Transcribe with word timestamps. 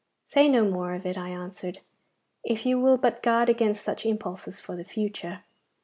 'Say 0.25 0.49
no 0.49 0.65
more 0.67 0.95
of 0.95 1.05
it,' 1.05 1.15
I 1.15 1.29
answered, 1.29 1.81
'if 2.43 2.65
you 2.65 2.79
will 2.79 2.97
but 2.97 3.21
guard 3.21 3.49
against 3.49 3.83
such 3.83 4.03
impulses 4.03 4.59
for 4.59 4.75
the 4.75 4.83
future. 4.83 5.43